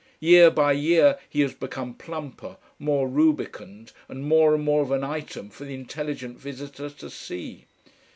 Year 0.19 0.49
by 0.49 0.71
year 0.71 1.19
he 1.29 1.41
has 1.41 1.53
become 1.53 1.93
plumper, 1.93 2.57
more 2.79 3.07
rubicund 3.07 3.91
and 4.09 4.23
more 4.23 4.55
and 4.55 4.63
more 4.63 4.81
of 4.81 4.89
an 4.89 5.03
item 5.03 5.51
for 5.51 5.63
the 5.63 5.75
intelligent 5.75 6.39
visitor 6.39 6.89
to 6.89 7.07
see. 7.07 7.65